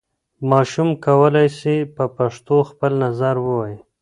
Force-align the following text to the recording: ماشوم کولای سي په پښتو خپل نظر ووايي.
ماشوم 0.51 0.89
کولای 1.05 1.47
سي 1.59 1.75
په 1.95 2.03
پښتو 2.17 2.57
خپل 2.69 2.91
نظر 3.03 3.35
ووايي. 3.41 3.77